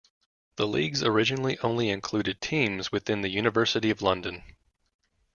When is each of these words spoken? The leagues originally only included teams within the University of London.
The 0.55 0.67
leagues 0.67 1.03
originally 1.03 1.59
only 1.59 1.89
included 1.91 2.41
teams 2.41 2.91
within 2.91 3.21
the 3.21 3.29
University 3.29 3.91
of 3.91 4.01
London. 4.01 4.41